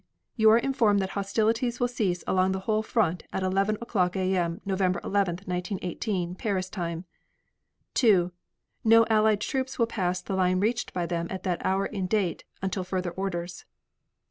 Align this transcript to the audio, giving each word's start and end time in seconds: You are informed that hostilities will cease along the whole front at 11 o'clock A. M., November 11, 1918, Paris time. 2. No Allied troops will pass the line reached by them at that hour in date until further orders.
You 0.35 0.49
are 0.49 0.57
informed 0.57 0.99
that 1.01 1.11
hostilities 1.11 1.79
will 1.79 1.87
cease 1.87 2.23
along 2.25 2.53
the 2.53 2.61
whole 2.61 2.81
front 2.81 3.21
at 3.31 3.43
11 3.43 3.77
o'clock 3.81 4.15
A. 4.15 4.35
M., 4.35 4.59
November 4.65 4.99
11, 5.03 5.41
1918, 5.45 6.33
Paris 6.33 6.71
time. 6.71 7.05
2. 7.93 8.31
No 8.83 9.05
Allied 9.11 9.41
troops 9.41 9.77
will 9.77 9.85
pass 9.85 10.19
the 10.19 10.33
line 10.35 10.59
reached 10.59 10.91
by 10.91 11.05
them 11.05 11.27
at 11.29 11.43
that 11.43 11.63
hour 11.63 11.85
in 11.85 12.07
date 12.07 12.43
until 12.63 12.83
further 12.83 13.11
orders. 13.11 13.65